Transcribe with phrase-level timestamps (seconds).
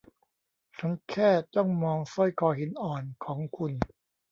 [0.77, 3.73] ฉันแค่จ้องมองสร้อยคอหินอ่อนของคุณ